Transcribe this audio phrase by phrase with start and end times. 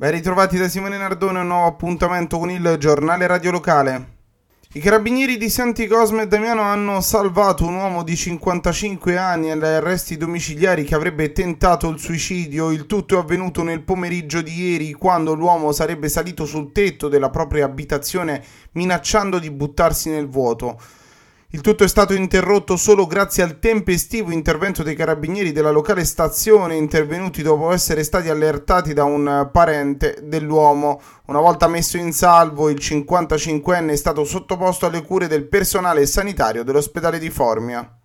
[0.00, 4.12] Ben ritrovati da Simone Nardone, un nuovo appuntamento con il giornale radio locale.
[4.72, 9.62] I carabinieri di Santi Cosme e Damiano hanno salvato un uomo di 55 anni agli
[9.62, 12.70] arresti domiciliari che avrebbe tentato il suicidio.
[12.70, 17.28] Il tutto è avvenuto nel pomeriggio di ieri, quando l'uomo sarebbe salito sul tetto della
[17.28, 20.80] propria abitazione minacciando di buttarsi nel vuoto.
[21.52, 26.76] Il tutto è stato interrotto solo grazie al tempestivo intervento dei carabinieri della locale stazione
[26.76, 31.00] intervenuti dopo essere stati allertati da un parente dell'uomo.
[31.26, 36.62] Una volta messo in salvo, il 55enne è stato sottoposto alle cure del personale sanitario
[36.62, 37.99] dell'ospedale di Formia.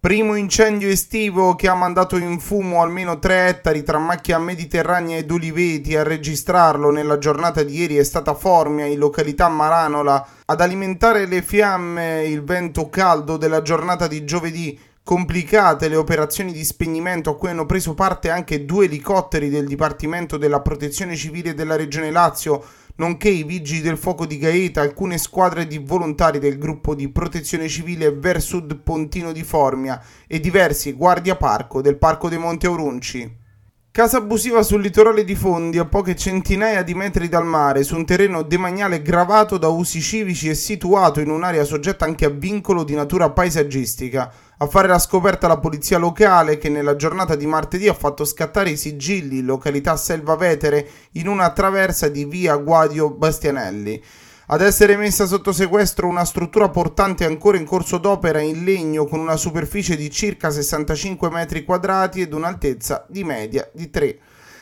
[0.00, 5.28] Primo incendio estivo che ha mandato in fumo almeno 3 ettari tra macchia mediterranea ed
[5.28, 5.96] oliveti.
[5.96, 10.24] A registrarlo nella giornata di ieri è stata Formia, in località Maranola.
[10.44, 14.78] Ad alimentare le fiamme il vento caldo della giornata di giovedì.
[15.02, 20.36] Complicate le operazioni di spegnimento a cui hanno preso parte anche due elicotteri del Dipartimento
[20.36, 22.62] della Protezione Civile della Regione Lazio
[22.98, 27.68] nonché i vigili del fuoco di Gaeta, alcune squadre di volontari del gruppo di protezione
[27.68, 33.46] civile Versud Pontino di Formia e diversi guardia parco del Parco dei Monti Aurunci.
[33.90, 38.04] Casa abusiva sul litorale di Fondi, a poche centinaia di metri dal mare, su un
[38.04, 42.94] terreno demaniale gravato da usi civici e situato in un'area soggetta anche a vincolo di
[42.94, 44.32] natura paesaggistica.
[44.60, 48.70] A fare la scoperta la polizia locale che nella giornata di martedì ha fatto scattare
[48.70, 54.02] i sigilli in località Selva Vetere in una traversa di via Guadio Bastianelli.
[54.46, 59.20] Ad essere messa sotto sequestro una struttura portante ancora in corso d'opera in legno con
[59.20, 64.18] una superficie di circa 65 metri quadrati ed un'altezza di media di 3.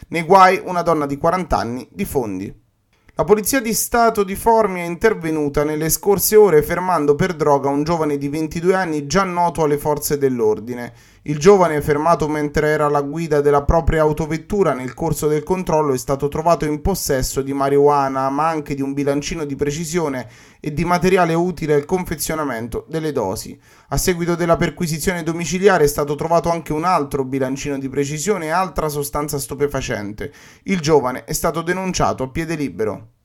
[0.08, 2.64] Nei guai una donna di 40 anni di fondi.
[3.18, 7.82] La polizia di Stato di Formia è intervenuta nelle scorse ore fermando per droga un
[7.82, 10.92] giovane di 22 anni già noto alle forze dell'ordine.
[11.28, 15.98] Il giovane, fermato mentre era alla guida della propria autovettura nel corso del controllo, è
[15.98, 20.28] stato trovato in possesso di marijuana, ma anche di un bilancino di precisione
[20.60, 23.58] e di materiale utile al confezionamento delle dosi.
[23.88, 28.50] A seguito della perquisizione domiciliare è stato trovato anche un altro bilancino di precisione e
[28.50, 30.32] altra sostanza stupefacente.
[30.62, 33.15] Il giovane è stato denunciato a piede libero.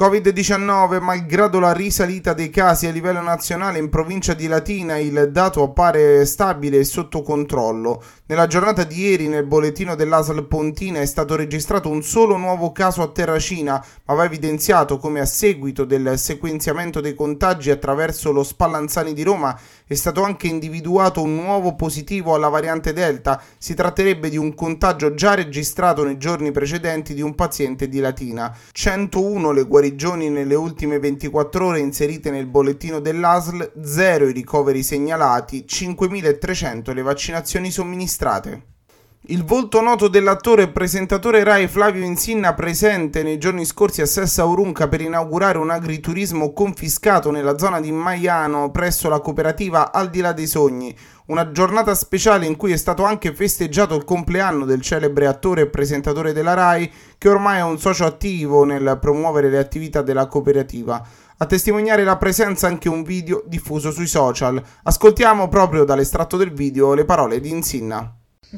[0.00, 5.62] Covid-19, malgrado la risalita dei casi a livello nazionale in provincia di Latina, il dato
[5.62, 8.02] appare stabile e sotto controllo.
[8.30, 13.02] Nella giornata di ieri nel bollettino dell'ASL Pontina è stato registrato un solo nuovo caso
[13.02, 19.14] a Terracina, ma va evidenziato come a seguito del sequenziamento dei contagi attraverso lo Spallanzani
[19.14, 23.42] di Roma è stato anche individuato un nuovo positivo alla variante Delta.
[23.58, 28.56] Si tratterebbe di un contagio già registrato nei giorni precedenti di un paziente di Latina.
[28.70, 35.64] 101 le guarigioni nelle ultime 24 ore inserite nel bollettino dell'ASL, 0 i ricoveri segnalati,
[35.68, 38.18] 5.300 le vaccinazioni somministrate.
[39.28, 44.44] Il volto noto dell'attore e presentatore Rai Flavio Insinna presente nei giorni scorsi a Sessa
[44.44, 50.20] Urunca per inaugurare un agriturismo confiscato nella zona di Maiano presso la cooperativa Al di
[50.20, 50.94] là dei sogni,
[51.28, 55.68] una giornata speciale in cui è stato anche festeggiato il compleanno del celebre attore e
[55.68, 61.02] presentatore della Rai che ormai è un socio attivo nel promuovere le attività della cooperativa.
[61.42, 64.62] A testimoniare la presenza anche un video diffuso sui social.
[64.82, 68.14] Ascoltiamo proprio dall'estratto del video le parole di Insinna.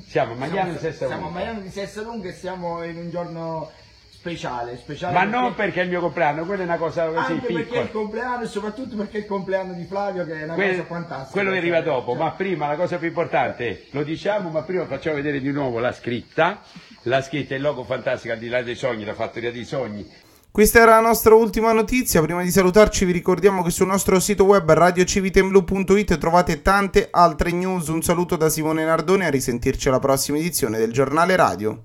[0.09, 3.71] Siamo a Maiano di Sessa Siamo a Maiano di Sessalunga e siamo in un giorno
[4.11, 7.47] speciale, speciale Ma non perché è il mio compleanno, quella è una cosa così anche
[7.47, 7.81] perché è piccola.
[7.83, 10.85] il compleanno e soprattutto perché è il compleanno di Flavio che è una Que- cosa
[10.85, 11.31] fantastica.
[11.31, 14.63] quello che arriva dopo, Cioè, ma prima la cosa più importante è, lo diciamo, ma
[14.63, 16.61] prima facciamo vedere di nuovo la scritta,
[17.03, 20.09] la scritta, il logo fantastico al di là dei sogni, la fattoria dei sogni.
[20.53, 22.21] Questa era la nostra ultima notizia.
[22.21, 27.89] Prima di salutarci, vi ricordiamo che sul nostro sito web radiocivitemblue.it trovate tante altre news.
[27.89, 29.25] Un saluto da Simone Nardone.
[29.25, 31.85] A risentirci alla prossima edizione del giornale radio.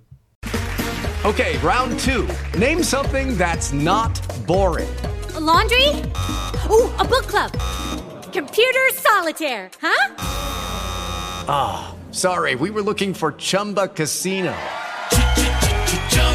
[1.22, 2.25] Okay, round two.
[2.58, 4.90] Name something that's not boring.
[5.36, 5.88] A laundry?
[6.70, 7.52] Ooh, a book club.
[8.34, 10.13] Computer solitaire, huh?
[11.48, 14.54] Ah, sorry, we were looking for Chumba Casino.